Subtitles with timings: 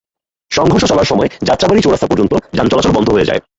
[0.51, 3.41] সংঘর্ষ চলার সময় যাত্রাবাড়ী চৌরাস্তা পর্যন্ত যান চলাচল বন্ধ হয়ে যায়।